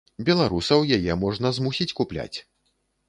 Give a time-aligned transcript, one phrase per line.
[0.29, 2.37] Беларусаў яе можна змусіць купляць.